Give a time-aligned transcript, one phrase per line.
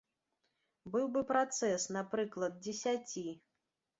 [0.93, 3.27] Быў бы працэс, напрыклад, дзесяці.